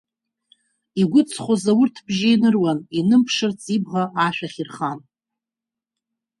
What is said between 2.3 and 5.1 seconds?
иныруан, инымԥшырц ибӷа ашә ахь ирхан.